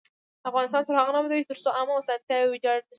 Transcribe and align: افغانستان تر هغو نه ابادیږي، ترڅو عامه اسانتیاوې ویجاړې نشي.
افغانستان 0.49 0.81
تر 0.87 0.95
هغو 0.99 1.11
نه 1.13 1.19
ابادیږي، 1.21 1.47
ترڅو 1.49 1.69
عامه 1.77 1.93
اسانتیاوې 2.01 2.47
ویجاړې 2.49 2.79
نشي. 2.81 2.89